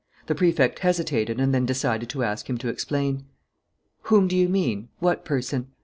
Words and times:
The 0.25 0.33
Prefect 0.33 0.79
hesitated 0.79 1.39
and 1.39 1.53
then 1.53 1.67
decided 1.67 2.09
to 2.09 2.23
ask 2.23 2.49
him 2.49 2.57
to 2.57 2.69
explain. 2.69 3.25
"Whom 4.09 4.27
do 4.27 4.35
you 4.35 4.49
mean? 4.49 4.89
What 4.97 5.23
person?" 5.23 5.67